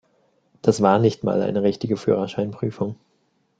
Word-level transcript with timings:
Das 0.63 0.81
war 0.81 0.97
nicht 0.97 1.23
mal 1.23 1.43
eine 1.43 1.61
richtige 1.61 1.95
Führerscheinprüfung. 1.95 2.95